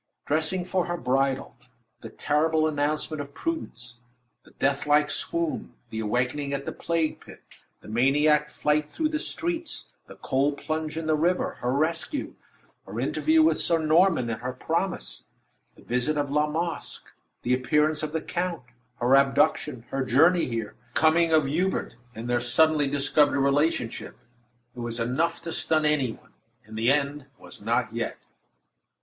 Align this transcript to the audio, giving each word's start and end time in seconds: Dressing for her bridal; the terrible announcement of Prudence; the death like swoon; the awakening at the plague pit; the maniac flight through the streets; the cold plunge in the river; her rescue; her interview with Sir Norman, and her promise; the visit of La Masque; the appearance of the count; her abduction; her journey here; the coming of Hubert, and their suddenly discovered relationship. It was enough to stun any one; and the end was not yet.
Dressing 0.25 0.65
for 0.65 0.87
her 0.87 0.97
bridal; 0.97 1.55
the 1.99 2.09
terrible 2.09 2.67
announcement 2.67 3.21
of 3.21 3.35
Prudence; 3.35 3.99
the 4.43 4.49
death 4.49 4.87
like 4.87 5.11
swoon; 5.11 5.75
the 5.91 5.99
awakening 5.99 6.53
at 6.53 6.65
the 6.65 6.71
plague 6.71 7.19
pit; 7.23 7.43
the 7.81 7.87
maniac 7.87 8.49
flight 8.49 8.87
through 8.87 9.09
the 9.09 9.19
streets; 9.19 9.89
the 10.07 10.15
cold 10.15 10.57
plunge 10.57 10.97
in 10.97 11.05
the 11.05 11.15
river; 11.15 11.51
her 11.61 11.71
rescue; 11.71 12.33
her 12.87 12.99
interview 12.99 13.43
with 13.43 13.59
Sir 13.59 13.77
Norman, 13.77 14.27
and 14.31 14.41
her 14.41 14.53
promise; 14.53 15.25
the 15.75 15.83
visit 15.83 16.17
of 16.17 16.31
La 16.31 16.49
Masque; 16.49 17.05
the 17.43 17.53
appearance 17.53 18.01
of 18.01 18.11
the 18.11 18.21
count; 18.23 18.63
her 18.99 19.15
abduction; 19.15 19.85
her 19.91 20.03
journey 20.03 20.45
here; 20.45 20.73
the 20.95 20.99
coming 20.99 21.31
of 21.31 21.45
Hubert, 21.47 21.95
and 22.15 22.27
their 22.27 22.41
suddenly 22.41 22.87
discovered 22.87 23.39
relationship. 23.39 24.17
It 24.75 24.79
was 24.79 24.99
enough 24.99 25.43
to 25.43 25.51
stun 25.51 25.85
any 25.85 26.11
one; 26.13 26.33
and 26.65 26.75
the 26.75 26.91
end 26.91 27.27
was 27.37 27.61
not 27.61 27.93
yet. 27.95 28.17